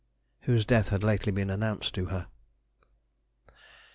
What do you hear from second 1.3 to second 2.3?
been announced to her.